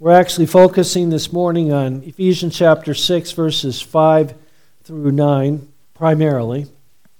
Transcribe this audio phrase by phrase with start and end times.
[0.00, 4.34] We're actually focusing this morning on Ephesians chapter 6, verses 5
[4.82, 6.66] through 9, primarily.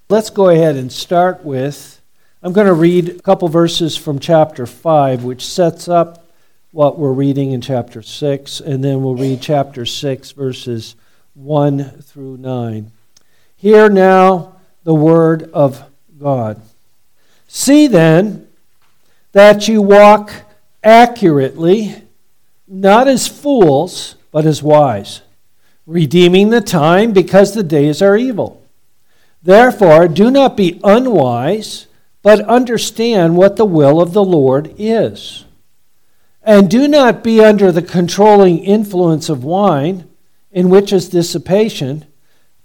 [0.08, 2.02] Let's go ahead and start with.
[2.42, 6.28] I'm going to read a couple verses from chapter 5, which sets up
[6.72, 10.96] what we're reading in chapter 6, and then we'll read chapter 6, verses
[11.34, 12.90] 1 through 9.
[13.56, 15.84] Hear now the word of
[16.18, 16.60] God.
[17.46, 18.48] See then
[19.30, 20.32] that you walk
[20.82, 22.00] accurately
[22.80, 25.22] not as fools, but as wise,
[25.86, 28.62] redeeming the time because the days are evil.
[29.42, 31.86] Therefore, do not be unwise,
[32.22, 35.44] but understand what the will of the Lord is.
[36.42, 40.08] And do not be under the controlling influence of wine,
[40.50, 42.06] in which is dissipation,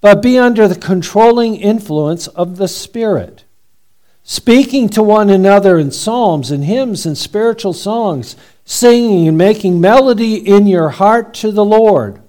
[0.01, 3.43] but be under the controlling influence of the Spirit,
[4.23, 8.35] speaking to one another in psalms and hymns and spiritual songs
[8.69, 12.21] singing and making melody in your heart to the Lord,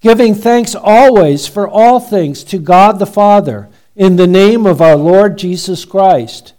[0.00, 4.94] giving thanks always for all things to God the Father in the name of our
[4.94, 6.54] Lord Jesus Christ,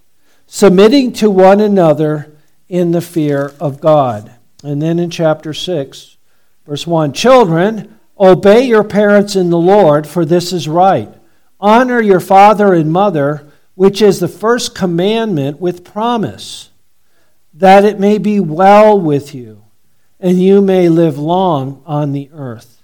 [0.45, 2.35] submitting to one another
[2.67, 4.35] in the fear of God.
[4.61, 6.17] And then in chapter 6,
[6.65, 11.13] verse 1 Children, obey your parents in the Lord, for this is right.
[11.61, 16.69] Honor your father and mother, which is the first commandment with promise
[17.59, 19.65] that it may be well with you,
[20.17, 22.81] and you may live long on the earth.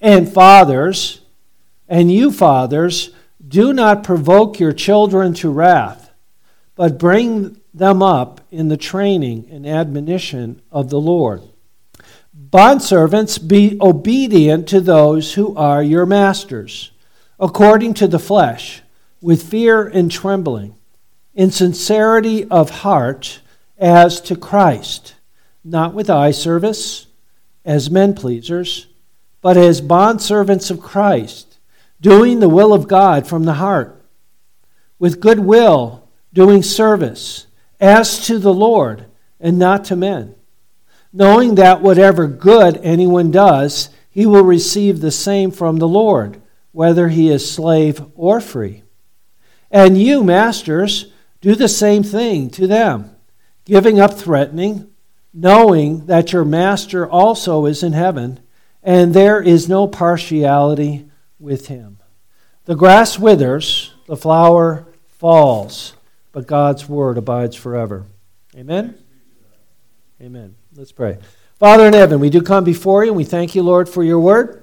[0.00, 1.20] And fathers,
[1.86, 3.10] and you fathers,
[3.46, 6.10] do not provoke your children to wrath,
[6.76, 11.42] but bring them up in the training and admonition of the Lord.
[12.34, 16.90] Bondservants, be obedient to those who are your masters,
[17.38, 18.80] according to the flesh,
[19.20, 20.74] with fear and trembling,
[21.34, 23.40] in sincerity of heart
[23.80, 25.14] as to Christ,
[25.64, 27.06] not with eye service,
[27.64, 28.86] as men pleasers,
[29.40, 31.58] but as bondservants of Christ,
[32.00, 34.04] doing the will of God from the heart,
[34.98, 37.46] with good will, doing service,
[37.80, 39.06] as to the Lord
[39.40, 40.34] and not to men,
[41.12, 46.42] knowing that whatever good anyone does, he will receive the same from the Lord,
[46.72, 48.82] whether he is slave or free.
[49.70, 53.16] And you, masters, do the same thing to them
[53.64, 54.90] giving up threatening,
[55.32, 58.40] knowing that your master also is in heaven,
[58.82, 61.98] and there is no partiality with him.
[62.64, 64.86] The grass withers, the flower
[65.18, 65.94] falls,
[66.32, 68.06] but God's word abides forever.
[68.56, 68.96] Amen?
[70.20, 70.54] Amen.
[70.74, 71.18] Let's pray.
[71.58, 74.18] Father in heaven, we do come before you and we thank you, Lord, for your
[74.18, 74.62] word.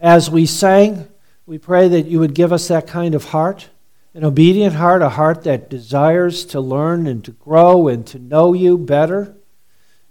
[0.00, 1.08] As we sang,
[1.46, 3.68] we pray that you would give us that kind of heart
[4.14, 8.52] an obedient heart, a heart that desires to learn and to grow and to know
[8.52, 9.36] you better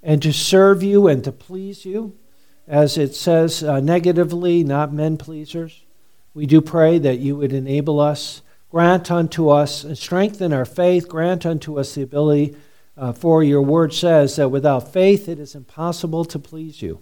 [0.02, 2.18] and to serve you and to please you,
[2.68, 5.84] as it says uh, negatively, not men pleasers.
[6.34, 11.10] We do pray that you would enable us, grant unto us, and strengthen our faith,
[11.10, 12.56] grant unto us the ability,
[12.96, 17.02] uh, for your word says that without faith it is impossible to please you.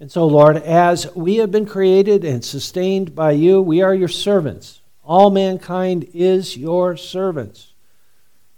[0.00, 4.08] And so, Lord, as we have been created and sustained by you, we are your
[4.08, 4.79] servants.
[5.04, 7.72] All mankind is your servants.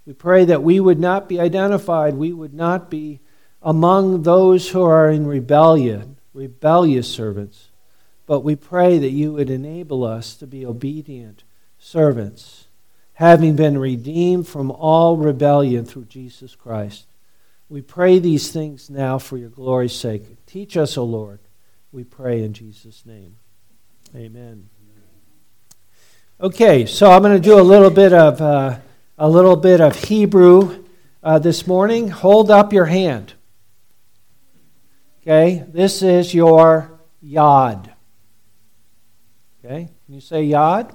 [0.06, 3.20] We pray that we would not be identified, we would not be
[3.62, 7.68] among those who are in rebellion, rebellious servants,
[8.26, 11.44] but we pray that you would enable us to be obedient
[11.78, 12.66] servants,
[13.14, 17.06] having been redeemed from all rebellion through Jesus Christ.
[17.68, 20.44] We pray these things now for your glory's sake.
[20.46, 21.38] Teach us, O Lord,
[21.92, 23.36] we pray in Jesus' name.
[24.14, 24.68] Amen.
[26.42, 28.80] Okay, so I'm going to do a little bit of uh,
[29.16, 30.84] a little bit of Hebrew
[31.22, 32.08] uh, this morning.
[32.08, 33.34] Hold up your hand.
[35.20, 37.92] Okay, this is your yod.
[39.64, 40.92] Okay, can you say yod?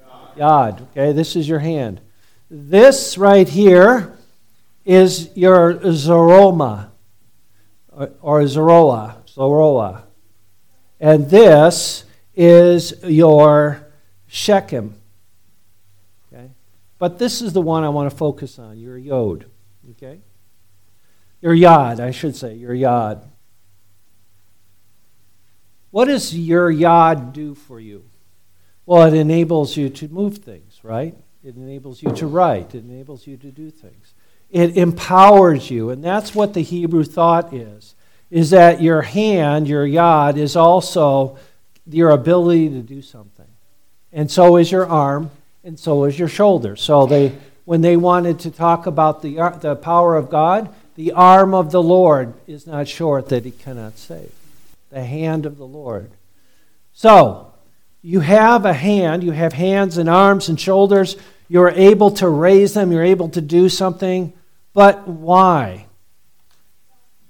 [0.00, 0.38] Yod.
[0.38, 0.88] yod.
[0.92, 2.00] Okay, this is your hand.
[2.48, 4.16] This right here
[4.84, 6.90] is your zoroma
[7.90, 10.02] or, or zoroa, zoroa,
[11.00, 12.04] and this
[12.36, 13.87] is your
[14.28, 14.94] Shechem.
[16.32, 16.50] Okay?
[16.98, 18.78] But this is the one I want to focus on.
[18.78, 19.46] Your Yod.
[19.92, 20.20] Okay?
[21.40, 22.54] Your Yod, I should say.
[22.54, 23.28] Your Yod.
[25.90, 28.04] What does your Yod do for you?
[28.84, 31.14] Well, it enables you to move things, right?
[31.42, 32.74] It enables you to write.
[32.74, 34.14] It enables you to do things.
[34.50, 37.94] It empowers you, and that's what the Hebrew thought is.
[38.30, 41.38] Is that your hand, your yod, is also
[41.86, 43.37] your ability to do something
[44.12, 45.30] and so is your arm,
[45.64, 46.76] and so is your shoulder.
[46.76, 47.32] So they,
[47.64, 51.70] when they wanted to talk about the, uh, the power of God, The arm of
[51.70, 54.32] the Lord is not short that he cannot save.
[54.90, 56.10] The hand of the Lord.
[56.92, 57.52] So,
[58.02, 61.14] you have a hand, you have hands and arms and shoulders,
[61.48, 64.32] you're able to raise them, you're able to do something,
[64.74, 65.86] but why?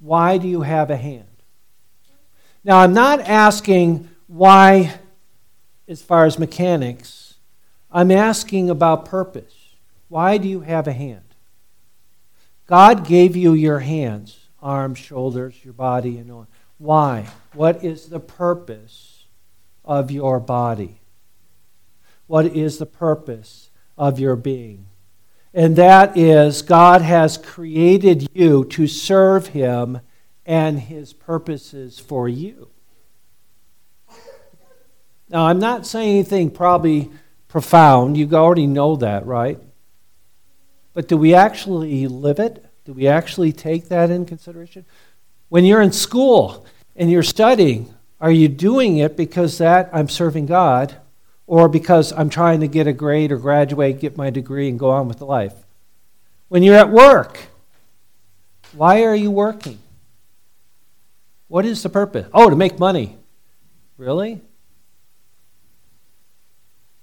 [0.00, 1.26] Why do you have a hand?
[2.64, 4.97] Now, I'm not asking why,
[5.88, 7.34] as far as mechanics,
[7.90, 9.54] I'm asking about purpose.
[10.08, 11.22] Why do you have a hand?
[12.66, 16.46] God gave you your hands, arms, shoulders, your body, and all.
[16.76, 17.26] Why?
[17.54, 19.24] What is the purpose
[19.84, 21.00] of your body?
[22.26, 24.86] What is the purpose of your being?
[25.54, 30.00] And that is, God has created you to serve Him
[30.44, 32.68] and His purposes for you.
[35.30, 37.10] Now, I'm not saying anything probably
[37.48, 38.16] profound.
[38.16, 39.58] You already know that, right?
[40.94, 42.64] But do we actually live it?
[42.84, 44.84] Do we actually take that in consideration?
[45.48, 46.66] When you're in school
[46.96, 50.96] and you're studying, are you doing it because that I'm serving God
[51.46, 54.90] or because I'm trying to get a grade or graduate, get my degree, and go
[54.90, 55.54] on with life?
[56.48, 57.38] When you're at work,
[58.72, 59.78] why are you working?
[61.48, 62.26] What is the purpose?
[62.32, 63.16] Oh, to make money.
[63.96, 64.40] Really?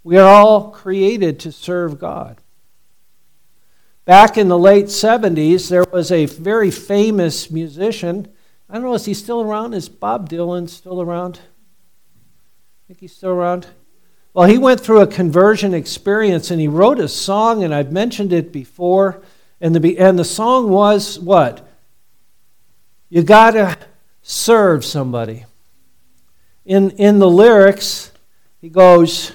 [0.06, 2.38] We are all created to serve God.
[4.06, 8.32] Back in the late 70s, there was a very famous musician.
[8.70, 9.74] I don't know, is he still around?
[9.74, 11.40] Is Bob Dylan still around?
[11.40, 13.66] I think he's still around.
[14.36, 18.32] Well, he went through a conversion experience and he wrote a song, and I've mentioned
[18.32, 19.24] it before.
[19.60, 21.68] And the, and the song was what?
[23.10, 23.76] You got to
[24.22, 25.46] serve somebody.
[26.64, 28.12] In, in the lyrics,
[28.62, 29.32] he goes,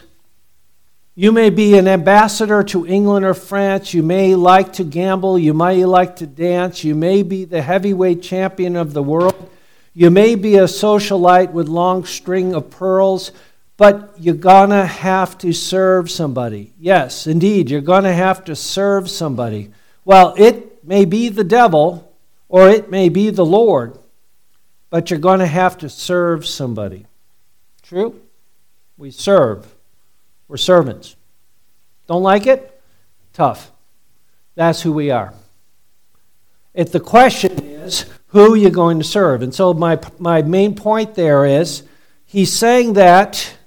[1.21, 3.93] you may be an ambassador to England or France.
[3.93, 5.39] You may like to gamble.
[5.39, 6.83] You may like to dance.
[6.83, 9.51] You may be the heavyweight champion of the world.
[9.93, 13.33] You may be a socialite with long string of pearls,
[13.77, 16.73] but you're going to have to serve somebody.
[16.81, 19.73] Yes, indeed, you're going to have to serve somebody.
[20.07, 22.17] Well, it may be the devil
[22.49, 23.99] or it may be the Lord,
[24.89, 27.05] but you're going to have to serve somebody.
[27.83, 28.19] True?
[28.97, 29.75] We serve.
[30.51, 31.15] We're servants.
[32.09, 32.83] Don't like it?
[33.33, 33.71] Tough.
[34.57, 35.33] That's who we are.
[36.75, 39.43] If the question is, who are you going to serve?
[39.43, 41.85] And so my, my main point there is
[42.27, 43.59] he's saying that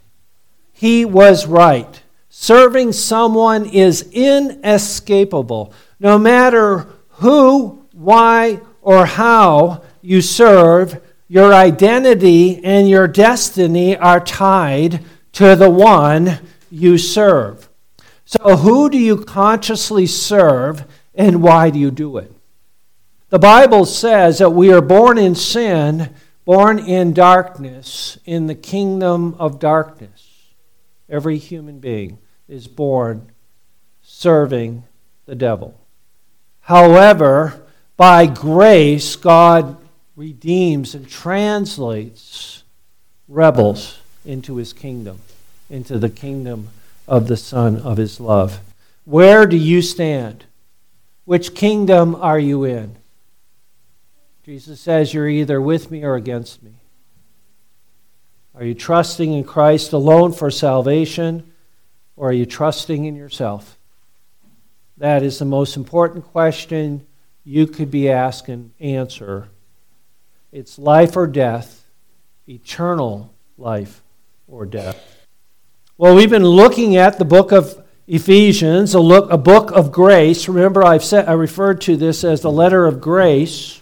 [0.74, 2.02] he was right.
[2.28, 5.72] Serving someone is inescapable.
[6.02, 15.00] No matter who, why, or how you serve, your identity and your destiny are tied
[15.32, 16.40] to the one
[16.74, 17.70] you serve.
[18.26, 22.34] So, who do you consciously serve and why do you do it?
[23.30, 26.14] The Bible says that we are born in sin,
[26.46, 30.54] born in darkness, in the kingdom of darkness.
[31.08, 32.18] Every human being
[32.48, 33.32] is born
[34.02, 34.84] serving
[35.26, 35.80] the devil.
[36.62, 37.62] However,
[37.98, 39.78] by grace, God
[40.16, 42.64] redeems and translates
[43.28, 45.20] rebels into his kingdom
[45.74, 46.70] into the kingdom
[47.08, 48.60] of the Son of His love.
[49.06, 50.46] Where do you stand?
[51.26, 52.96] Which kingdom are you in?
[54.46, 56.74] Jesus says you're either with me or against me.
[58.56, 61.52] Are you trusting in Christ alone for salvation,
[62.16, 63.78] or are you trusting in yourself?
[64.98, 67.08] That is the most important question
[67.44, 69.48] you could be asked and answer.
[70.52, 71.84] It's life or death,
[72.48, 74.04] eternal life
[74.48, 75.13] or death.
[76.04, 80.50] Well, we've been looking at the book of Ephesians, a, look, a book of grace.
[80.50, 83.80] Remember, I've said, I referred to this as the letter of grace,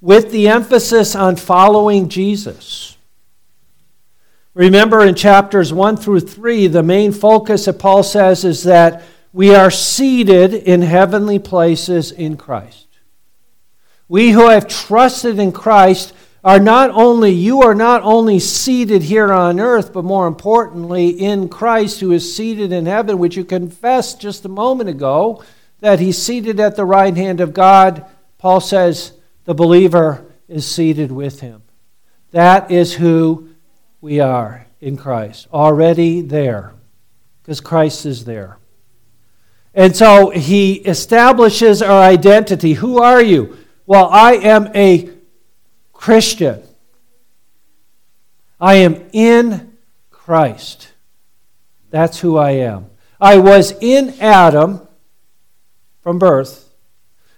[0.00, 2.96] with the emphasis on following Jesus.
[4.54, 9.54] Remember in chapters 1 through 3, the main focus that Paul says is that we
[9.54, 12.88] are seated in heavenly places in Christ.
[14.08, 16.12] We who have trusted in Christ
[16.44, 21.48] are not only you are not only seated here on earth but more importantly in
[21.48, 25.42] Christ who is seated in heaven which you confessed just a moment ago
[25.80, 28.04] that he's seated at the right hand of God.
[28.38, 29.12] Paul says
[29.44, 31.62] the believer is seated with him.
[32.32, 33.50] That is who
[34.00, 36.72] we are in Christ already there
[37.42, 38.58] because Christ is there.
[39.74, 42.74] And so he establishes our identity.
[42.74, 43.56] Who are you?
[43.86, 45.08] Well I am a
[46.02, 46.60] Christian.
[48.60, 49.76] I am in
[50.10, 50.88] Christ.
[51.90, 52.86] That's who I am.
[53.20, 54.80] I was in Adam
[56.00, 56.68] from birth,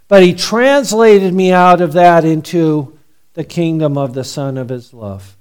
[0.08, 2.98] but he translated me out of that into
[3.34, 5.36] the kingdom of the Son of his love.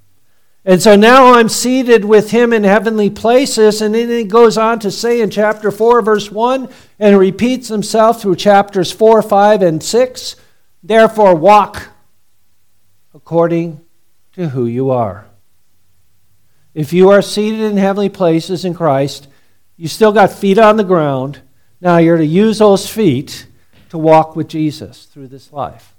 [0.62, 3.80] And so now I'm seated with him in heavenly places.
[3.80, 8.20] And then he goes on to say in chapter 4, verse 1, and repeats himself
[8.20, 10.36] through chapters 4, 5, and 6
[10.82, 11.93] Therefore, walk
[13.14, 13.80] according
[14.32, 15.26] to who you are.
[16.74, 19.28] If you are seated in heavenly places in Christ,
[19.76, 21.40] you still got feet on the ground.
[21.80, 23.46] Now you're to use those feet
[23.90, 25.94] to walk with Jesus through this life.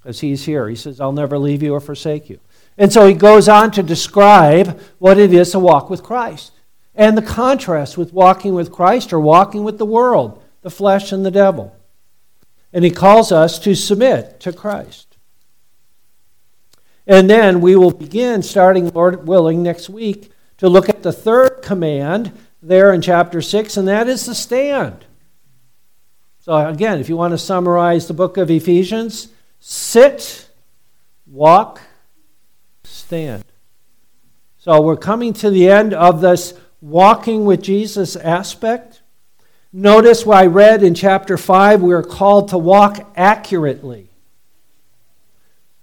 [0.00, 0.68] Because he's here.
[0.68, 2.40] He says, I'll never leave you or forsake you.
[2.76, 6.52] And so he goes on to describe what it is to walk with Christ
[6.94, 11.24] and the contrast with walking with Christ or walking with the world, the flesh and
[11.24, 11.76] the devil.
[12.72, 15.07] And he calls us to submit to Christ.
[17.08, 21.62] And then we will begin, starting, Lord willing, next week, to look at the third
[21.62, 25.06] command there in chapter 6, and that is to stand.
[26.40, 30.48] So, again, if you want to summarize the book of Ephesians, sit,
[31.26, 31.80] walk,
[32.84, 33.44] stand.
[34.58, 39.00] So, we're coming to the end of this walking with Jesus aspect.
[39.72, 44.07] Notice what I read in chapter 5 we are called to walk accurately,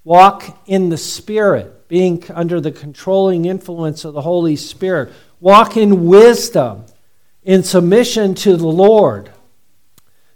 [0.06, 6.06] walk in the Spirit, being under the controlling influence of the Holy Spirit, walk in
[6.06, 6.86] wisdom,
[7.44, 9.32] in submission to the Lord.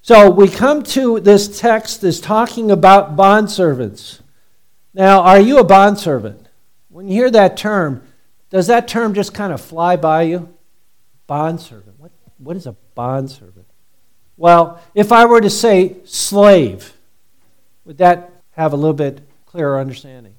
[0.01, 4.19] So we come to this text is talking about bondservants.
[4.93, 6.49] Now, are you a bondservant?
[6.89, 8.03] When you hear that term,
[8.49, 10.49] does that term just kind of fly by you?
[11.27, 11.99] Bondservant.
[11.99, 13.67] What, what is a bondservant?
[14.35, 16.93] Well, if I were to say slave,
[17.85, 20.35] would that have a little bit clearer understanding?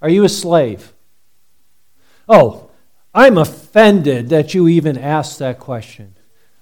[0.00, 0.94] Are you a slave?
[2.26, 2.70] Oh,
[3.14, 6.14] I'm offended that you even asked that question.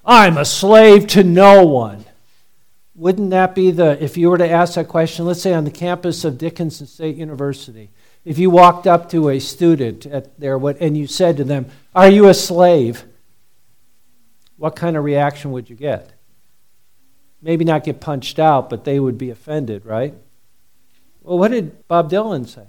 [0.04, 2.04] I'm a slave to no one.
[2.96, 5.70] Wouldn't that be the, if you were to ask that question, let's say on the
[5.70, 7.90] campus of Dickinson State University,
[8.24, 12.10] if you walked up to a student at there and you said to them, Are
[12.10, 13.04] you a slave?
[14.56, 16.10] What kind of reaction would you get?
[17.40, 20.14] Maybe not get punched out, but they would be offended, right?
[21.28, 22.66] Well, what did Bob Dylan say?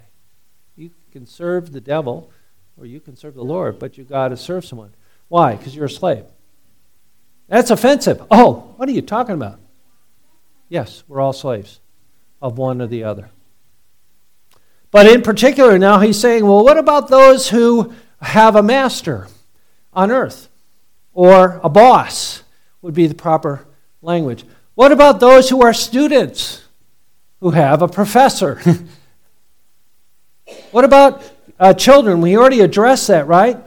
[0.76, 2.30] You can serve the devil
[2.76, 4.92] or you can serve the Lord, but you got to serve someone.
[5.28, 5.56] Why?
[5.56, 6.26] Because you're a slave.
[7.48, 8.22] That's offensive.
[8.30, 9.60] Oh, what are you talking about?
[10.68, 11.80] Yes, we're all slaves
[12.42, 13.30] of one or the other.
[14.90, 19.28] But in particular, now he's saying, well, what about those who have a master
[19.94, 20.50] on earth?
[21.14, 22.42] Or a boss
[22.82, 23.66] would be the proper
[24.02, 24.44] language.
[24.74, 26.66] What about those who are students
[27.40, 28.60] who have a professor?
[30.70, 31.22] what about
[31.60, 33.58] uh, children, we already addressed that, right?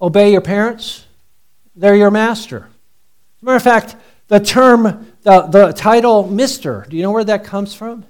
[0.00, 1.06] Obey your parents,
[1.74, 2.68] they're your master.
[3.38, 3.96] As a matter of fact,
[4.28, 8.04] the term, the, the title Mr., do you know where that comes from?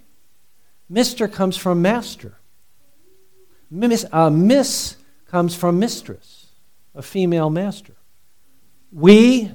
[0.90, 1.32] Mr.
[1.32, 2.34] comes from master.
[3.70, 6.48] Miss, uh, miss comes from mistress,
[6.94, 7.94] a female master.
[8.90, 9.52] We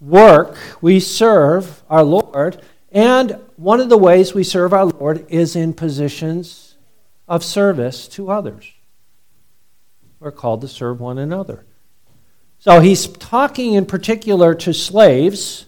[0.00, 5.56] work, we serve our Lord, and one of the ways we serve our Lord is
[5.56, 6.76] in positions
[7.26, 8.72] of service to others.
[10.20, 11.64] We're called to serve one another.
[12.58, 15.66] So he's talking in particular to slaves,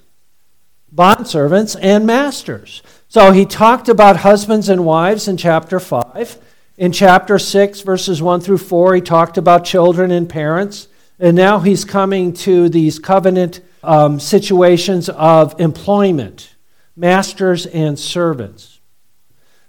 [0.93, 2.83] bondservants, and masters.
[3.09, 6.39] So he talked about husbands and wives in chapter 5.
[6.79, 10.89] In chapter 6, verses 1 through 4, he talked about children and parents.
[11.19, 16.50] And now he's coming to these covenant um, situations of employment,
[16.97, 18.81] masters and servants.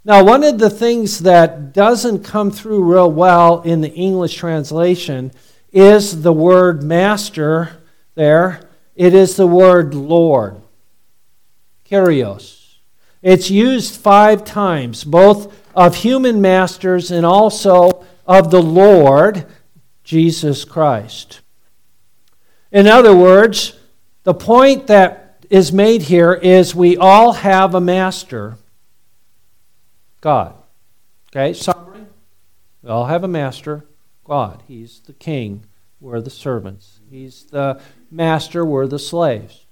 [0.04, 5.32] Now, one of the things that doesn't come through real well in the English translation
[5.72, 7.78] is the word master
[8.16, 8.68] there.
[8.96, 10.62] It is the word Lord,
[11.90, 12.78] Kyrios.
[13.22, 19.46] It's used five times, both of human masters and also of the Lord,
[20.04, 21.42] Jesus Christ.
[22.72, 23.78] In other words,
[24.24, 25.21] the point that
[25.52, 28.58] is made here is we all have a master
[30.22, 30.54] God.
[31.30, 32.06] Okay, summary.
[32.82, 33.86] We all have a master,
[34.24, 34.64] God.
[34.68, 35.66] He's the king,
[36.00, 37.00] we're the servants.
[37.10, 39.66] He's the master, we're the slaves.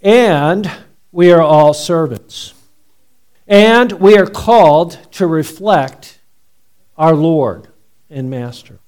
[0.00, 0.70] And
[1.12, 2.54] we are all servants.
[3.46, 6.18] And we are called to reflect
[6.96, 7.68] our Lord
[8.10, 8.78] and Master.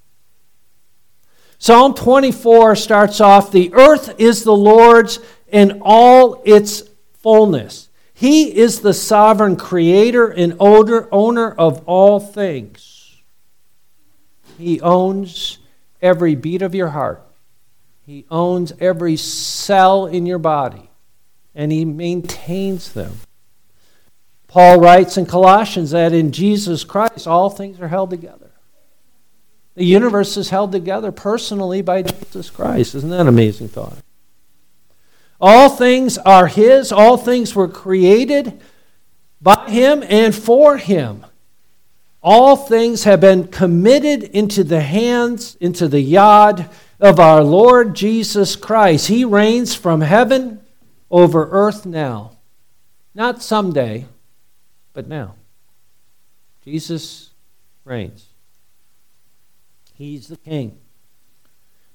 [1.59, 5.19] Psalm 24 starts off The earth is the Lord's
[5.53, 6.83] in all its
[7.19, 7.89] fullness.
[8.15, 13.19] He is the sovereign creator and owner of all things.
[14.59, 15.59] He owns
[16.03, 17.23] every beat of your heart,
[18.05, 20.91] He owns every cell in your body.
[21.55, 23.13] and he maintains them.
[24.47, 28.51] Paul writes in Colossians that in Jesus Christ all things are held together.
[29.75, 32.95] The universe is held together personally by Jesus Christ.
[32.95, 33.99] Isn't that an amazing thought?
[35.41, 38.61] All things are His, all things were created
[39.41, 41.25] by Him and for Him.
[42.23, 46.69] All things have been committed into the hands, into the yod
[47.01, 49.09] of our Lord Jesus Christ.
[49.09, 50.61] He reigns from heaven
[51.11, 52.33] over earth now.
[53.15, 54.07] Not someday,
[54.93, 55.35] but now.
[56.63, 57.31] Jesus
[57.85, 58.27] reigns.
[59.95, 60.79] He's the king.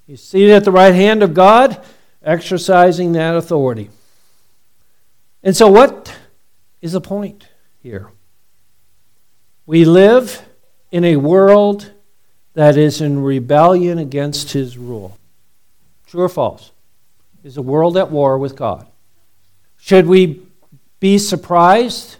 [0.07, 1.83] He's seated at the right hand of God,
[2.25, 3.89] exercising that authority.
[5.43, 6.13] And so, what
[6.81, 7.47] is the point
[7.81, 8.09] here?
[9.65, 10.41] We live
[10.91, 11.91] in a world
[12.53, 15.17] that is in rebellion against his rule.
[16.07, 16.71] True or false?
[17.43, 18.87] Is the world at war with God?
[19.77, 20.41] Should we
[20.99, 22.17] be surprised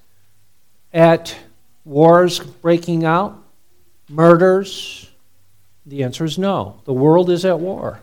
[0.93, 1.35] at
[1.83, 3.41] wars breaking out,
[4.07, 5.09] murders?
[5.85, 6.81] The answer is no.
[6.85, 8.01] The world is at war.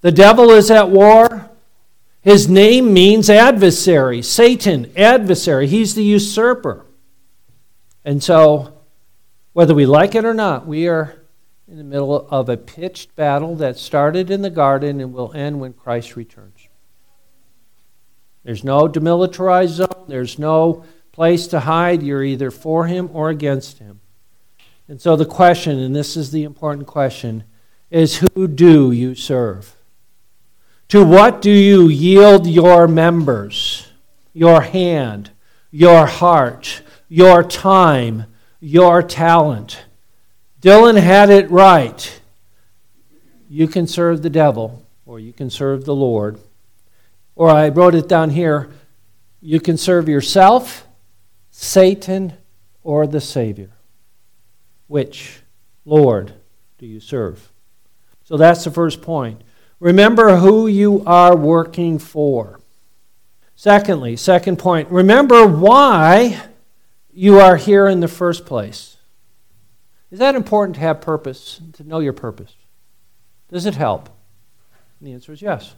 [0.00, 1.50] The devil is at war.
[2.22, 5.66] His name means adversary, Satan, adversary.
[5.66, 6.86] He's the usurper.
[8.04, 8.78] And so,
[9.52, 11.22] whether we like it or not, we are
[11.66, 15.60] in the middle of a pitched battle that started in the garden and will end
[15.60, 16.68] when Christ returns.
[18.42, 22.02] There's no demilitarized zone, there's no place to hide.
[22.02, 24.00] You're either for him or against him.
[24.88, 27.44] And so the question, and this is the important question,
[27.90, 29.76] is who do you serve?
[30.90, 33.88] To what do you yield your members,
[34.32, 35.30] your hand,
[35.70, 38.26] your heart, your time,
[38.60, 39.84] your talent?
[40.60, 42.20] Dylan had it right.
[43.48, 46.38] You can serve the devil, or you can serve the Lord
[47.40, 48.70] or I wrote it down here
[49.40, 50.86] you can serve yourself,
[51.50, 52.34] Satan,
[52.82, 53.70] or the Savior.
[54.86, 55.40] Which
[55.86, 56.34] Lord
[56.76, 57.50] do you serve?
[58.24, 59.40] So that's the first point.
[59.80, 62.60] Remember who you are working for.
[63.56, 66.40] Secondly, second point, remember why
[67.12, 68.96] you are here in the first place.
[70.10, 72.54] Is that important to have purpose, to know your purpose?
[73.50, 74.08] Does it help?
[74.98, 75.74] And the answer is yes.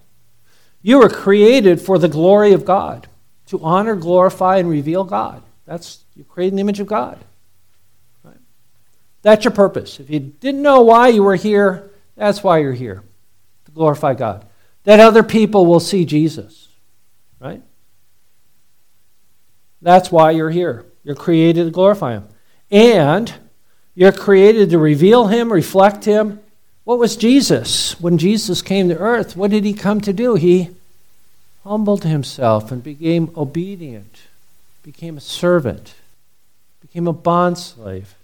[0.82, 3.06] You were created for the glory of God,
[3.46, 5.42] to honor, glorify, and reveal God.
[5.64, 7.18] That's you created in the image of God.
[8.24, 8.36] Right?
[9.22, 10.00] That's your purpose.
[10.00, 13.02] If you didn't know why you were here, that's why you're here,
[13.74, 14.46] glorify God.
[14.84, 16.68] That other people will see Jesus.
[17.40, 17.62] Right?
[19.80, 20.84] That's why you're here.
[21.04, 22.28] You're created to glorify Him.
[22.70, 23.32] And
[23.94, 26.40] you're created to reveal Him, reflect Him,
[26.84, 27.98] what was Jesus?
[28.00, 30.34] When Jesus came to earth, what did he come to do?
[30.34, 30.70] He
[31.62, 34.22] humbled himself and became obedient,
[34.82, 35.94] became a servant,
[36.80, 38.14] became a bondslave.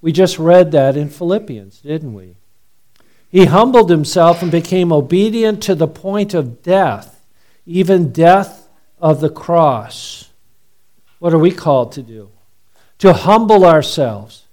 [0.00, 2.36] We just read that in Philippians, didn't we?
[3.28, 7.24] He humbled himself and became obedient to the point of death,
[7.66, 10.30] even death of the cross.
[11.18, 12.30] What are we called to do?
[12.98, 14.44] To humble ourselves,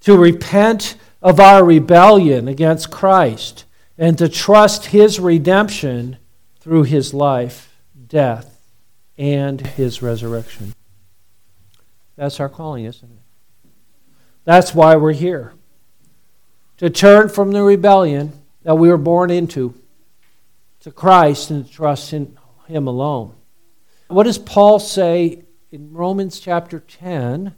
[0.00, 3.64] to repent of our rebellion against Christ
[3.96, 6.16] and to trust his redemption
[6.58, 7.74] through his life,
[8.08, 8.60] death,
[9.18, 10.74] and his resurrection.
[12.16, 13.70] That's our calling, isn't it?
[14.44, 15.52] That's why we're here.
[16.80, 18.32] To turn from the rebellion
[18.64, 19.74] that we were born into
[20.80, 23.34] to Christ and to trust in him alone.
[24.08, 27.54] What does Paul say in Romans chapter 10,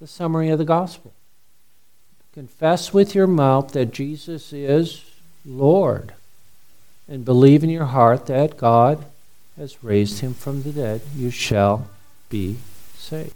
[0.00, 1.12] the summary of the gospel?
[2.38, 5.04] confess with your mouth that Jesus is
[5.44, 6.14] Lord
[7.08, 9.06] and believe in your heart that God
[9.56, 11.88] has raised him from the dead, you shall
[12.28, 12.58] be
[12.96, 13.34] saved.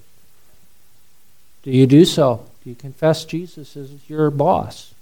[1.65, 2.47] Do you do so?
[2.62, 4.94] Do you confess Jesus as your boss,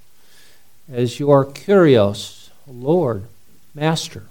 [0.90, 3.24] as your Kyrios, Lord,
[3.74, 4.24] Master?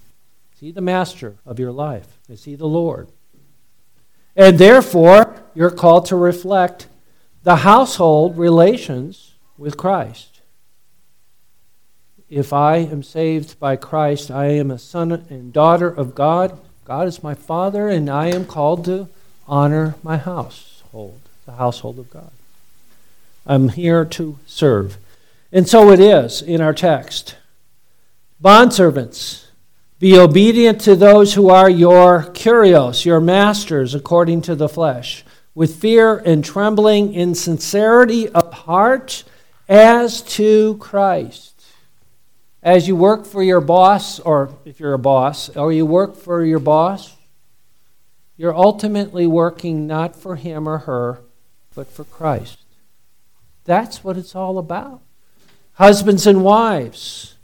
[0.55, 2.17] Is he the master of your life?
[2.27, 3.07] Is he the Lord?
[4.35, 6.87] And therefore, you're called to reflect
[7.43, 10.41] the household relations with Christ.
[12.29, 16.59] If I am saved by Christ, I am a son and daughter of God.
[16.83, 19.07] God is my father, and I am called to
[19.47, 22.31] honor my household, the household of God.
[23.49, 24.99] I'm here to serve.
[25.51, 27.35] And so it is in our text.
[28.41, 29.47] Bondservants,
[29.97, 35.81] be obedient to those who are your Kyrios, your masters, according to the flesh, with
[35.81, 39.23] fear and trembling, in sincerity of heart
[39.67, 41.59] as to Christ.
[42.62, 46.45] As you work for your boss, or if you're a boss, or you work for
[46.45, 47.15] your boss,
[48.38, 51.21] you're ultimately working not for him or her,
[51.73, 52.59] but for Christ.
[53.69, 55.03] That's what it's all about.
[55.73, 57.36] Husbands and wives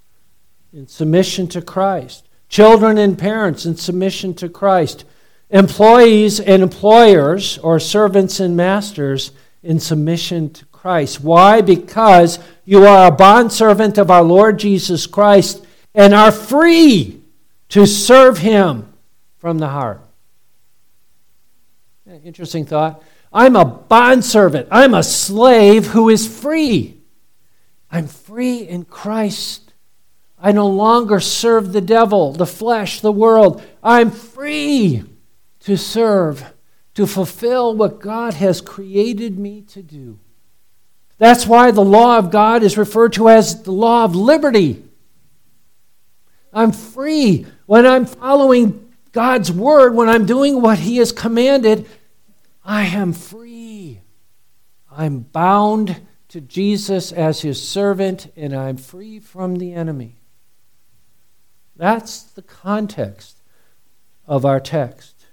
[0.74, 5.06] in submission to Christ, children and parents in submission to Christ,
[5.52, 11.22] employees and employers, or servants and masters in submission to Christ.
[11.22, 11.62] Why?
[11.62, 17.22] Because you are a bondservant of our Lord Jesus Christ and are free
[17.70, 18.92] to serve him
[19.38, 20.02] from the heart.
[22.24, 23.04] Interesting thought.
[23.36, 24.70] I'm a bondservant.
[24.72, 27.02] I'm a slave who is free.
[27.92, 29.74] I'm free in Christ.
[30.40, 33.62] I no longer serve the devil, the flesh, the world.
[33.84, 35.04] I'm free
[35.62, 36.46] to serve,
[36.94, 40.18] to fulfill what God has created me to do.
[41.18, 44.82] That's why the law of God is referred to as the law of liberty.
[46.54, 51.88] I'm free when I'm following God's word, when I'm doing what He has commanded.
[52.66, 54.02] I am free.
[54.92, 60.16] I'm bound to Jesus as His servant, and I'm free from the enemy.
[61.76, 63.38] That's the context
[64.26, 65.26] of our text.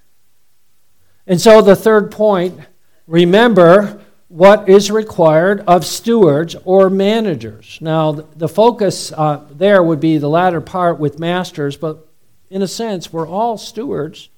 [1.25, 2.59] And so the third point
[3.07, 7.79] remember what is required of stewards or managers.
[7.81, 12.07] Now, the focus uh, there would be the latter part with masters, but
[12.49, 14.29] in a sense, we're all stewards.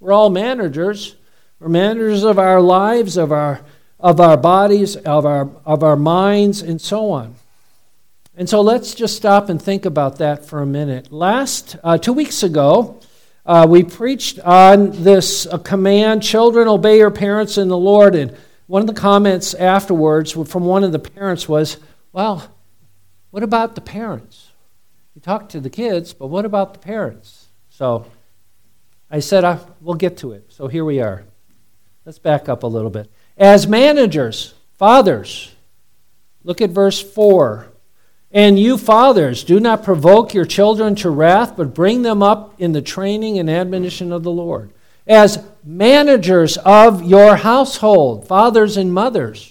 [0.00, 1.16] We're all managers.
[1.68, 3.60] Managers of our lives, of our,
[4.00, 7.34] of our bodies, of our, of our minds, and so on.
[8.34, 11.12] And so let's just stop and think about that for a minute.
[11.12, 12.98] Last, uh, two weeks ago,
[13.44, 18.14] uh, we preached on this uh, command children, obey your parents in the Lord.
[18.14, 21.78] And one of the comments afterwards from one of the parents was,
[22.12, 22.48] Well,
[23.30, 24.50] what about the parents?
[25.14, 27.48] You talk to the kids, but what about the parents?
[27.68, 28.06] So
[29.10, 30.52] I said, uh, We'll get to it.
[30.52, 31.24] So here we are.
[32.04, 33.10] Let's back up a little bit.
[33.38, 35.54] As managers, fathers,
[36.42, 37.68] look at verse 4.
[38.32, 42.72] And you, fathers, do not provoke your children to wrath, but bring them up in
[42.72, 44.72] the training and admonition of the Lord.
[45.06, 49.50] As managers of your household, fathers and mothers.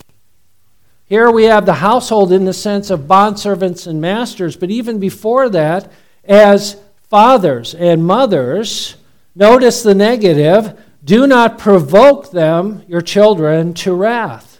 [1.06, 5.48] Here we have the household in the sense of bondservants and masters, but even before
[5.50, 5.92] that,
[6.26, 6.78] as
[7.10, 8.96] fathers and mothers,
[9.36, 14.60] notice the negative do not provoke them, your children, to wrath.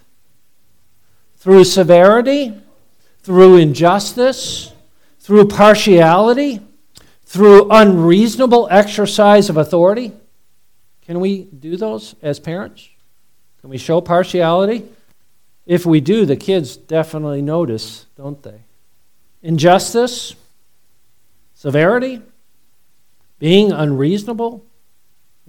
[1.38, 2.54] Through severity,
[3.22, 4.74] through injustice,
[5.20, 6.62] through partiality,
[7.26, 10.12] through unreasonable exercise of authority.
[11.02, 12.90] Can we do those as parents?
[13.62, 14.86] Can we show partiality?
[15.66, 18.62] If we do, the kids definitely notice, don't they?
[19.44, 20.36] Injustice,
[21.54, 22.22] severity,
[23.40, 24.66] being unreasonable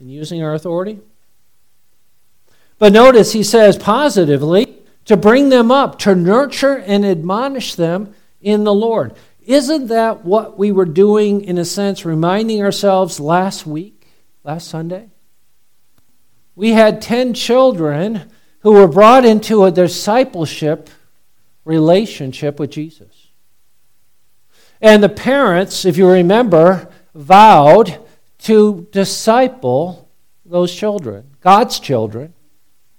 [0.03, 0.99] in using our authority.
[2.79, 8.65] But notice he says positively, to bring them up, to nurture and admonish them in
[8.65, 9.15] the Lord.
[9.47, 14.07] Isn't that what we were doing, in a sense, reminding ourselves last week,
[14.43, 15.11] last Sunday?
[16.57, 20.91] We had 10 children who were brought into a discipleship
[21.65, 23.29] relationship with Jesus.
[24.81, 28.01] And the parents, if you remember, vowed
[28.43, 30.09] to disciple
[30.45, 32.35] those children, God's children,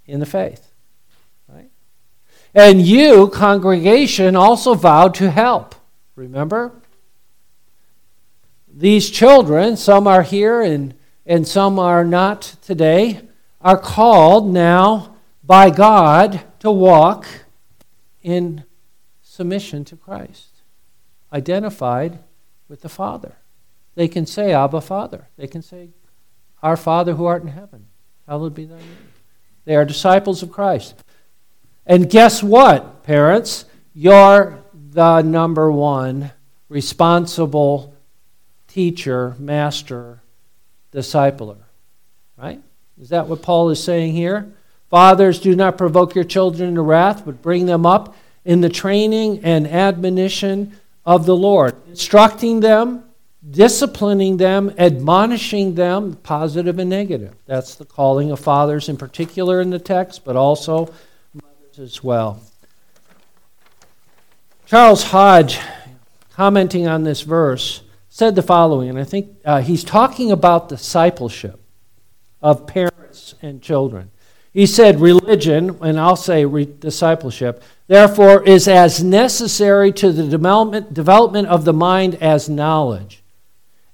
[0.05, 0.71] in the faith.
[1.47, 1.69] Right?
[2.53, 5.75] And you, congregation, also vowed to help.
[6.15, 6.71] Remember?
[8.67, 10.93] These children, some are here and,
[11.25, 13.21] and some are not today,
[13.61, 17.27] are called now by God to walk
[18.21, 18.63] in
[19.21, 20.61] submission to Christ,
[21.31, 22.19] identified
[22.67, 23.35] with the Father.
[23.95, 25.27] They can say, Abba, Father.
[25.37, 25.89] They can say,
[26.61, 27.87] Our Father who art in heaven,
[28.27, 28.97] hallowed be thy name.
[29.65, 30.95] They are disciples of Christ.
[31.85, 33.65] And guess what, parents?
[33.93, 36.31] You're the number one
[36.69, 37.95] responsible
[38.67, 40.21] teacher, master,
[40.91, 41.57] discipler.
[42.37, 42.61] Right?
[42.99, 44.51] Is that what Paul is saying here?
[44.89, 49.43] Fathers, do not provoke your children to wrath, but bring them up in the training
[49.43, 53.03] and admonition of the Lord, instructing them,
[53.49, 57.35] disciplining them, admonishing them, positive and negative.
[57.45, 60.93] That's the calling of fathers in particular in the text, but also
[61.33, 62.41] mothers as well.
[64.65, 65.59] Charles Hodge,
[66.31, 71.59] commenting on this verse, said the following, and I think uh, he's talking about discipleship
[72.41, 74.11] of parents and children.
[74.53, 80.93] He said, Religion, and I'll say re- discipleship, therefore is as necessary to the development,
[80.93, 83.22] development of the mind as knowledge.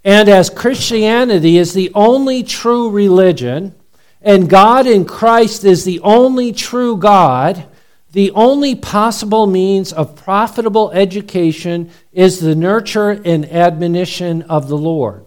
[0.09, 3.75] And as Christianity is the only true religion,
[4.23, 7.67] and God in Christ is the only true God,
[8.11, 15.25] the only possible means of profitable education is the nurture and admonition of the Lord.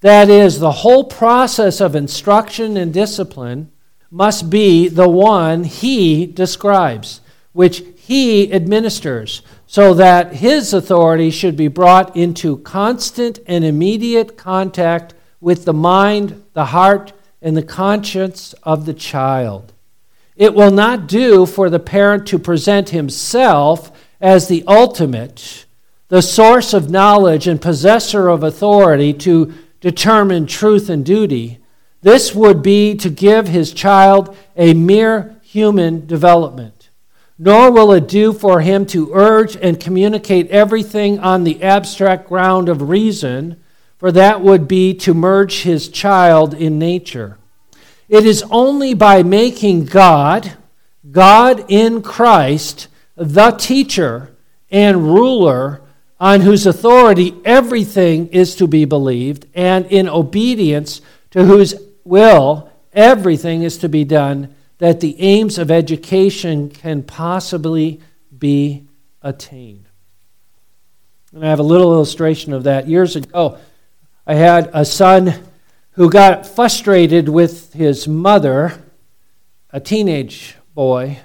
[0.00, 3.70] That is, the whole process of instruction and discipline
[4.10, 7.20] must be the one He describes,
[7.52, 15.14] which He administers, so that His authority should be brought into constant and immediate contact
[15.40, 19.72] with the mind, the heart, and the conscience of the child.
[20.36, 25.64] It will not do for the parent to present himself as the ultimate,
[26.08, 31.60] the source of knowledge and possessor of authority to determine truth and duty.
[32.02, 36.81] This would be to give his child a mere human development.
[37.44, 42.68] Nor will it do for him to urge and communicate everything on the abstract ground
[42.68, 43.60] of reason
[43.98, 47.38] for that would be to merge his child in nature.
[48.08, 50.52] It is only by making God,
[51.10, 54.30] God in Christ, the teacher
[54.70, 55.82] and ruler
[56.20, 61.00] on whose authority everything is to be believed, and in obedience
[61.32, 61.74] to whose
[62.04, 68.00] will everything is to be done, that the aims of education can possibly
[68.36, 68.84] be
[69.22, 69.86] attained.
[71.32, 72.88] And I have a little illustration of that.
[72.88, 73.58] Years ago,
[74.26, 75.34] I had a son
[75.92, 78.82] who got frustrated with his mother,
[79.70, 81.20] a teenage boy,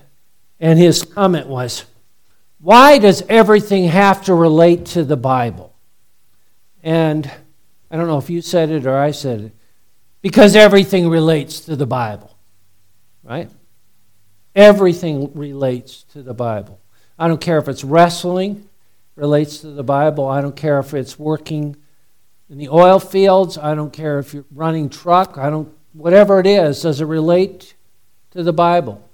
[0.59, 1.85] and his comment was,
[2.59, 5.73] Why does everything have to relate to the Bible?
[6.83, 7.25] And
[7.89, 9.51] I don't know if you said it or I said it.
[10.21, 12.36] Because everything relates to the Bible,
[13.27, 13.49] right?
[14.55, 16.79] Everything relates to the Bible.
[17.19, 18.67] I don't care if it's wrestling,
[19.15, 20.27] relates to the Bible.
[20.27, 21.75] I don't care if it's working
[22.49, 23.57] in the oil fields.
[23.57, 25.37] I don't care if you're running truck.
[25.37, 27.75] I don't, whatever it is, does it relate
[28.31, 29.07] to the Bible?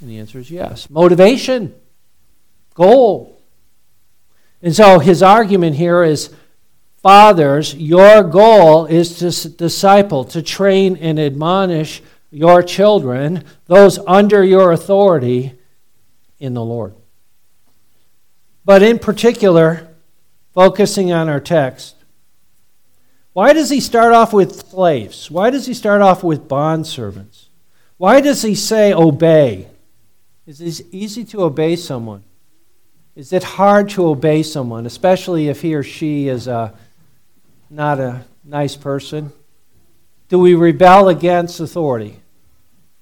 [0.00, 0.88] And the answer is yes.
[0.88, 1.74] Motivation,
[2.74, 3.42] goal.
[4.62, 6.30] And so his argument here is
[7.02, 14.72] fathers, your goal is to disciple, to train and admonish your children, those under your
[14.72, 15.52] authority
[16.38, 16.94] in the Lord.
[18.64, 19.88] But in particular,
[20.54, 21.96] focusing on our text,
[23.32, 25.30] why does he start off with slaves?
[25.30, 27.48] Why does he start off with bond servants?
[27.96, 29.68] Why does he say obey?
[30.46, 32.24] Is it easy to obey someone?
[33.14, 36.74] Is it hard to obey someone, especially if he or she is a,
[37.68, 39.32] not a nice person?
[40.28, 42.19] Do we rebel against authority?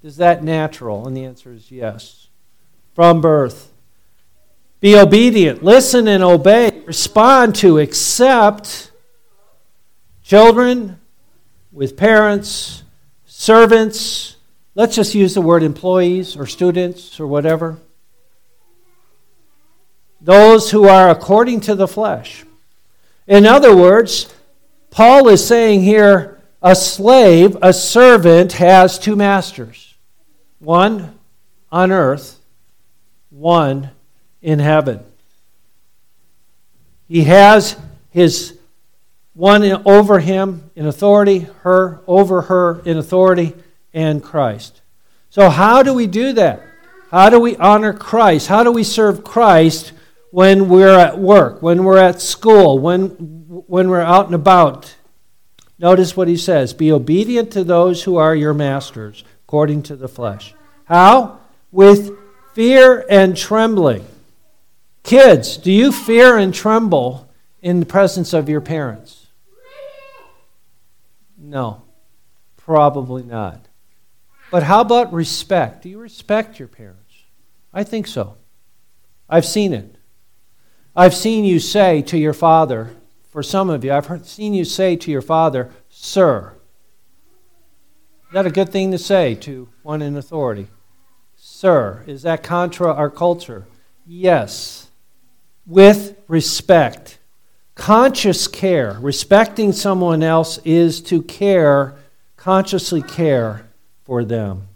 [0.02, 1.06] Is that natural?
[1.06, 2.28] And the answer is yes.
[2.94, 3.72] From birth.
[4.80, 8.88] Be obedient, listen and obey, respond to, accept
[10.28, 11.00] Children
[11.72, 12.82] with parents,
[13.24, 14.36] servants,
[14.74, 17.78] let's just use the word employees or students or whatever.
[20.20, 22.44] Those who are according to the flesh.
[23.26, 24.30] In other words,
[24.90, 29.87] Paul is saying here a slave, a servant, has two masters
[30.58, 31.18] one
[31.70, 32.40] on earth,
[33.30, 33.90] one
[34.42, 35.04] in heaven.
[37.06, 37.76] He has
[38.10, 38.58] his
[39.34, 43.54] one over him in authority, her over her in authority,
[43.94, 44.82] and Christ.
[45.30, 46.62] So, how do we do that?
[47.10, 48.48] How do we honor Christ?
[48.48, 49.92] How do we serve Christ
[50.30, 54.94] when we're at work, when we're at school, when, when we're out and about?
[55.78, 60.08] Notice what he says Be obedient to those who are your masters, according to the
[60.08, 60.54] flesh.
[60.84, 61.40] How?
[61.72, 62.14] With
[62.52, 64.04] fear and trembling.
[65.02, 67.30] Kids, do you fear and tremble
[67.62, 69.28] in the presence of your parents?
[71.38, 71.80] No,
[72.58, 73.64] probably not.
[74.50, 75.82] But how about respect?
[75.82, 77.14] Do you respect your parents?
[77.72, 78.36] I think so.
[79.30, 79.96] I've seen it.
[80.94, 82.90] I've seen you say to your father,
[83.30, 86.57] for some of you, I've heard, seen you say to your father, Sir.
[88.28, 90.68] Is that a good thing to say to one in authority?
[91.34, 92.04] Sir.
[92.06, 93.64] Is that contra our culture?
[94.06, 94.90] Yes.
[95.66, 97.18] With respect.
[97.74, 101.94] Conscious care, respecting someone else, is to care,
[102.36, 103.66] consciously care
[104.02, 104.68] for them.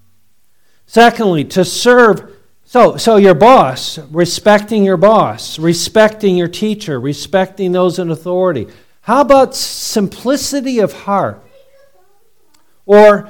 [0.87, 2.35] Secondly, to serve.
[2.65, 8.69] So, so your boss, respecting your boss, respecting your teacher, respecting those in authority.
[9.03, 11.45] How about simplicity of heart
[12.87, 13.29] or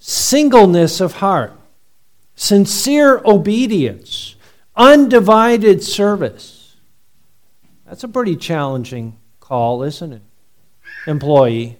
[0.00, 1.52] singleness of heart,
[2.34, 4.34] sincere obedience,
[4.74, 6.74] undivided service?
[7.86, 10.22] That's a pretty challenging call, isn't it?
[11.06, 11.78] Employee.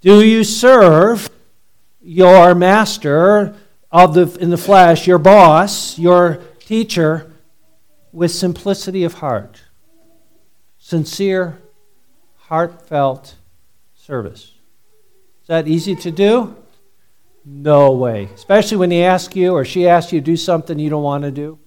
[0.00, 1.28] Do you serve
[2.00, 3.56] your master
[3.90, 7.32] of the, in the flesh, your boss, your teacher,
[8.12, 9.62] with simplicity of heart,
[10.78, 11.58] sincere,
[12.48, 13.36] heartfelt
[13.94, 14.52] service.
[15.48, 16.56] That easy to do?
[17.44, 18.28] No way.
[18.34, 21.24] Especially when he asks you or she asks you to do something you don't want
[21.24, 21.58] to do,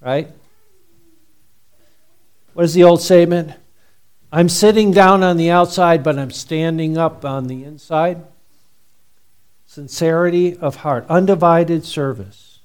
[0.00, 0.30] right?
[2.54, 3.52] What is the old statement?
[4.30, 8.22] I'm sitting down on the outside, but I'm standing up on the inside.
[9.64, 12.60] Sincerity of heart, undivided service.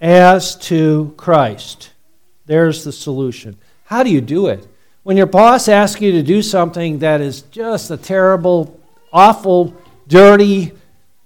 [0.00, 1.90] As to Christ,
[2.46, 3.58] there's the solution.
[3.84, 4.66] How do you do it?
[5.02, 8.80] When your boss asks you to do something that is just a terrible,
[9.12, 9.74] awful,
[10.06, 10.72] dirty,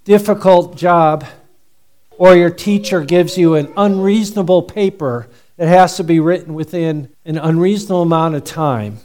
[0.05, 1.25] difficult job,
[2.19, 7.37] or your teacher gives you an unreasonable paper that has to be written within an
[7.37, 8.99] unreasonable amount of time,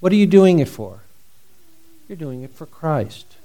[0.00, 1.00] what are you doing it for?
[2.08, 3.36] You're doing it for Christ.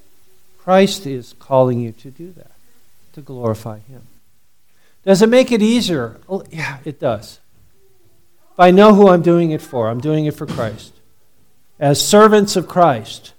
[0.57, 2.51] Christ is calling you to do that,
[3.13, 4.01] to glorify Him.
[5.05, 6.17] Does it make it easier?
[6.27, 7.39] Oh, yeah, it does.
[8.53, 10.93] If I know who I'm doing it for, I'm doing it for Christ.
[11.79, 13.33] As servants of Christ,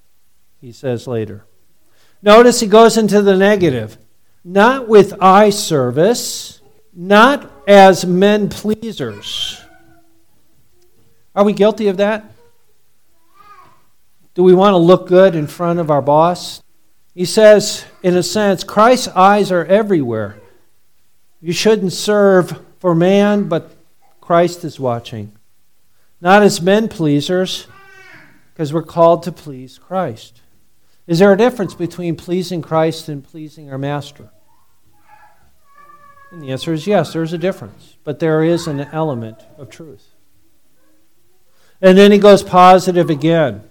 [0.66, 1.46] he says later.
[2.20, 3.96] Notice he goes into the negative.
[4.42, 6.60] Not with eye service,
[6.92, 9.62] not as men pleasers.
[11.36, 12.24] Are we guilty of that?
[14.34, 16.60] Do we want to look good in front of our boss?
[17.14, 20.40] He says, in a sense, Christ's eyes are everywhere.
[21.40, 23.70] You shouldn't serve for man, but
[24.20, 25.30] Christ is watching.
[26.20, 27.68] Not as men pleasers,
[28.52, 30.40] because we're called to please Christ.
[31.06, 34.30] Is there a difference between pleasing Christ and pleasing our master?
[36.32, 37.96] And the answer is yes, there's a difference.
[38.02, 40.08] But there is an element of truth.
[41.80, 43.62] And then he goes positive again,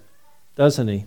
[0.56, 1.06] doesn't he?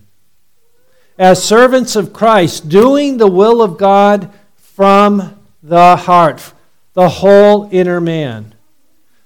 [1.18, 6.52] As servants of Christ, doing the will of God from the heart,
[6.92, 8.54] the whole inner man,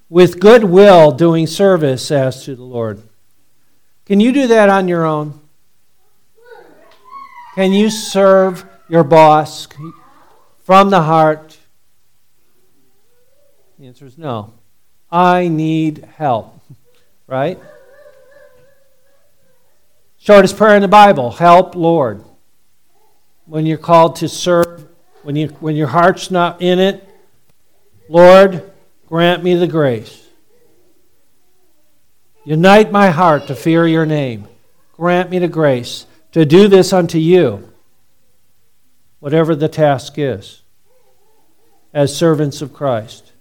[0.09, 3.01] with good will doing service as to the Lord.
[4.05, 5.39] Can you do that on your own?
[7.55, 9.67] Can you serve your boss
[10.63, 11.55] from the heart?
[13.77, 14.53] The answer is no.
[15.11, 16.59] I need help,
[17.27, 17.59] right?
[20.17, 22.23] Shortest prayer in the Bible help, Lord.
[23.45, 24.87] When you're called to serve,
[25.21, 27.07] when, you, when your heart's not in it,
[28.09, 28.71] Lord,
[29.07, 30.27] grant me the grace.
[32.45, 34.47] Unite my heart to fear your name.
[34.93, 37.71] Grant me the grace to do this unto you,
[39.19, 40.63] whatever the task is,
[41.93, 43.31] as servants of Christ.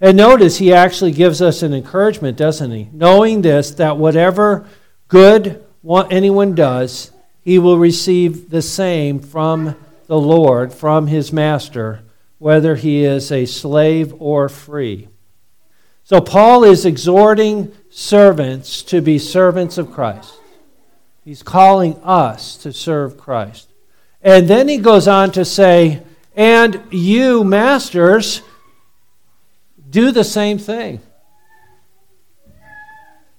[0.00, 2.88] And notice he actually gives us an encouragement, doesn't he?
[2.92, 4.66] Knowing this, that whatever
[5.06, 5.64] good
[6.10, 9.76] anyone does, he will receive the same from
[10.08, 12.02] the Lord, from his master,
[12.38, 15.08] whether he is a slave or free.
[16.02, 20.34] So Paul is exhorting servants to be servants of Christ.
[21.24, 23.68] He's calling us to serve Christ.
[24.22, 26.02] And then he goes on to say,
[26.34, 28.42] and you, masters,
[29.88, 31.00] do the same thing.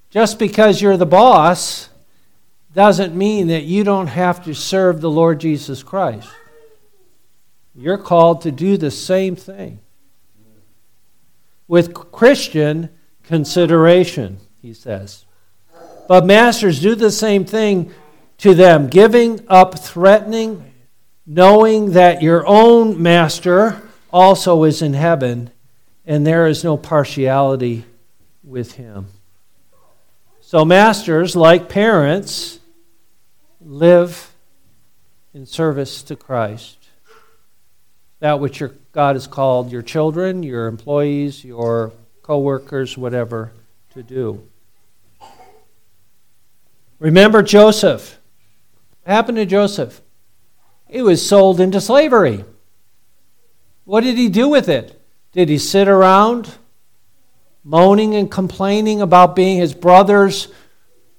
[0.10, 1.89] Just because you're the boss
[2.74, 6.30] doesn't mean that you don't have to serve the Lord Jesus Christ.
[7.76, 9.80] You're called to do the same thing
[11.67, 12.89] with Christian
[13.24, 15.22] consideration, he says.
[16.07, 17.93] But masters, do the same thing
[18.39, 20.73] to them, giving up threatening,
[21.25, 25.49] knowing that your own master also is in heaven,
[26.05, 27.85] and there is no partiality
[28.43, 29.07] with him.
[30.41, 32.59] So, masters, like parents,
[33.61, 34.33] live
[35.33, 36.77] in service to Christ.
[38.19, 43.51] That which your, God has called your children, your employees, your co workers, whatever,
[43.93, 44.47] to do.
[47.04, 48.17] Remember Joseph.
[49.04, 49.99] What happened to Joseph?
[50.87, 52.45] He was sold into slavery.
[53.83, 55.01] What did he do with it?
[55.33, 56.56] Did he sit around
[57.62, 60.47] moaning and complaining about being his brothers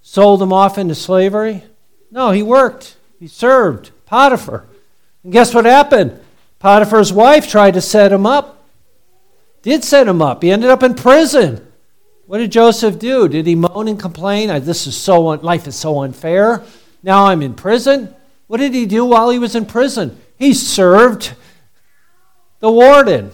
[0.00, 1.62] sold him off into slavery?
[2.10, 2.96] No, he worked.
[3.20, 4.64] He served Potiphar.
[5.22, 6.18] And guess what happened?
[6.60, 8.64] Potiphar's wife tried to set him up.
[9.60, 10.42] Did set him up.
[10.42, 11.63] He ended up in prison.
[12.26, 13.28] What did Joseph do?
[13.28, 14.48] Did he moan and complain?
[14.64, 16.62] This is so life is so unfair.
[17.02, 18.14] Now I'm in prison.
[18.46, 20.18] What did he do while he was in prison?
[20.38, 21.34] He served
[22.60, 23.30] the warden.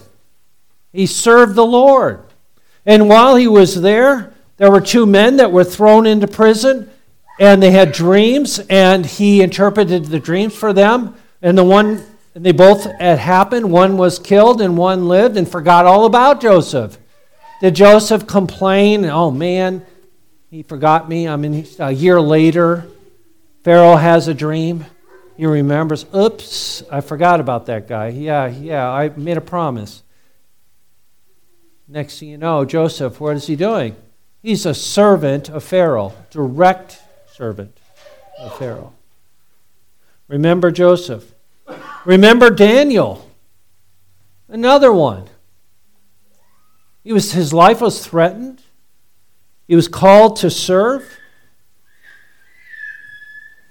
[0.91, 2.23] He served the Lord.
[2.85, 6.89] And while he was there, there were two men that were thrown into prison
[7.39, 11.15] and they had dreams and he interpreted the dreams for them.
[11.41, 12.03] And the one,
[12.35, 13.71] and they both had happened.
[13.71, 16.97] One was killed and one lived and forgot all about Joseph.
[17.61, 19.05] Did Joseph complain?
[19.05, 19.85] Oh man,
[20.49, 21.27] he forgot me.
[21.27, 22.87] I mean, a year later,
[23.63, 24.85] Pharaoh has a dream.
[25.37, 28.07] He remembers, oops, I forgot about that guy.
[28.07, 30.01] Yeah, yeah, I made a promise.
[31.87, 33.95] Next thing you know, Joseph, what is he doing?
[34.41, 36.99] He's a servant of Pharaoh, direct
[37.31, 37.77] servant
[38.39, 38.93] of Pharaoh.
[40.27, 41.31] Remember Joseph.
[42.05, 43.29] Remember Daniel,
[44.47, 45.27] another one.
[47.03, 48.61] He was, his life was threatened.
[49.67, 51.17] He was called to serve.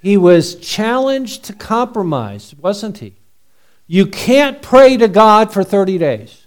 [0.01, 3.15] He was challenged to compromise, wasn't he?
[3.87, 6.45] You can't pray to God for 30 days.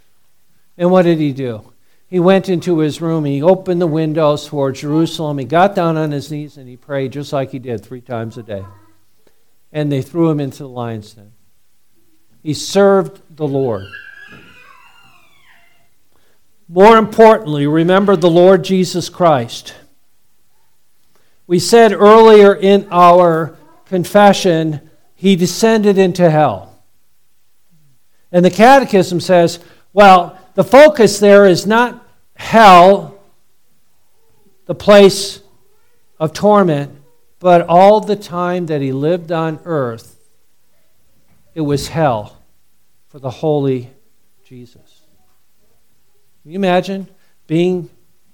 [0.76, 1.72] And what did he do?
[2.09, 6.11] He went into his room, he opened the windows toward Jerusalem, he got down on
[6.11, 8.64] his knees, and he prayed just like he did three times a day.
[9.72, 11.32] And they threw him into the lion's den.
[12.43, 13.87] He served the Lord.
[16.69, 19.75] More importantly, remember the Lord Jesus Christ.
[21.47, 23.57] We said earlier in our
[23.87, 26.83] confession, he descended into hell.
[28.33, 29.61] And the Catechism says,
[29.93, 32.05] well, the focus there is not
[32.35, 33.23] hell,
[34.67, 35.41] the place
[36.19, 36.97] of torment,
[37.39, 40.19] but all the time that he lived on earth,
[41.55, 42.39] it was hell
[43.09, 43.91] for the holy
[44.45, 44.93] Jesus.
[46.45, 47.09] Can you imagine
[47.47, 47.88] being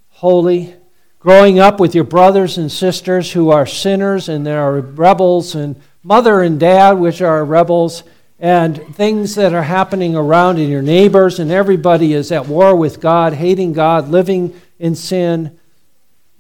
[0.09, 0.75] holy,
[1.21, 5.81] growing up with your brothers and sisters who are sinners and there are rebels, and
[6.03, 8.03] mother and dad, which are rebels?
[8.43, 12.99] and things that are happening around in your neighbors, and everybody is at war with
[12.99, 15.59] God, hating God, living in sin,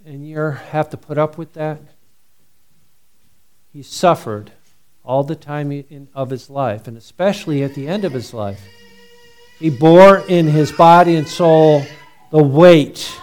[0.06, 1.78] and you have to put up with that.
[3.70, 4.52] He suffered
[5.04, 8.62] all the time of his life, and especially at the end of his life.
[9.61, 11.84] He bore in his body and soul
[12.30, 13.20] the weight,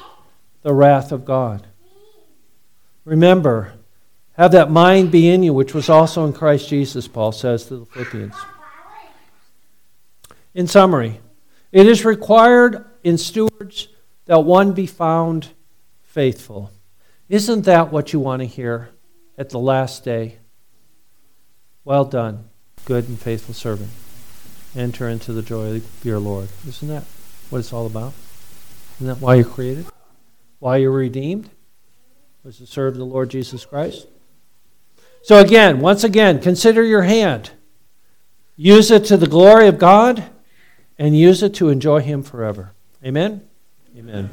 [0.61, 1.65] the wrath of God.
[3.05, 3.73] Remember,
[4.33, 7.77] have that mind be in you, which was also in Christ Jesus, Paul says to
[7.77, 8.35] the Philippians.
[10.53, 11.19] In summary,
[11.71, 13.88] it is required in stewards
[14.25, 15.49] that one be found
[16.03, 16.71] faithful.
[17.29, 18.89] Isn't that what you want to hear
[19.39, 20.38] at the last day?
[21.83, 22.49] Well done,
[22.85, 23.89] good and faithful servant.
[24.76, 26.49] Enter into the joy of your Lord.
[26.68, 27.03] Isn't that
[27.49, 28.13] what it's all about?
[28.97, 29.86] Isn't that why you're created?
[30.59, 31.49] Why you're redeemed?
[32.43, 34.07] Was to serve the Lord Jesus Christ?
[35.22, 37.51] So, again, once again, consider your hand.
[38.55, 40.24] Use it to the glory of God
[40.97, 42.72] and use it to enjoy Him forever.
[43.03, 43.47] Amen?
[43.97, 44.30] Amen.